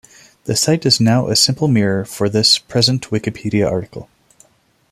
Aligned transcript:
The 0.45 0.55
site 0.55 0.83
is 0.87 0.99
now 0.99 1.27
a 1.27 1.35
simple 1.35 1.67
mirror 1.67 2.05
for 2.05 2.27
this 2.27 2.57
present 2.57 3.11
Wikipedia 3.11 3.69
article. 3.71 4.09